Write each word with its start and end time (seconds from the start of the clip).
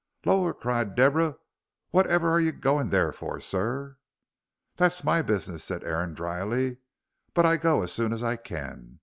"Lor'!" 0.25 0.55
cried 0.55 0.95
Deborah, 0.95 1.35
"whatever 1.91 2.31
are 2.31 2.39
you 2.39 2.49
a 2.49 2.53
goin' 2.53 2.89
there 2.89 3.11
for, 3.11 3.39
sir?" 3.39 3.97
"That's 4.77 5.03
my 5.03 5.21
business," 5.21 5.63
said 5.63 5.83
Aaron, 5.83 6.15
dryly, 6.15 6.77
"but 7.35 7.45
I 7.45 7.57
go 7.57 7.83
as 7.83 7.93
soon 7.93 8.11
as 8.11 8.23
I 8.23 8.35
can. 8.35 8.97